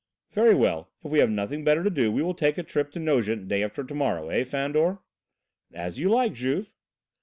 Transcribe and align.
"Very 0.31 0.55
well, 0.55 0.89
if 1.03 1.11
we 1.11 1.19
have 1.19 1.29
nothing 1.29 1.63
better 1.63 1.83
to 1.83 1.89
do 1.91 2.11
we 2.11 2.23
will 2.23 2.33
take 2.33 2.57
a 2.57 2.63
trip 2.63 2.89
to 2.93 2.99
Nogent 2.99 3.47
day 3.47 3.61
after 3.63 3.83
to 3.83 3.93
morrow; 3.93 4.29
eh, 4.29 4.43
Fandor?" 4.43 4.97
"As 5.73 5.99
you 5.99 6.09
like, 6.09 6.33
Juve." 6.33 6.71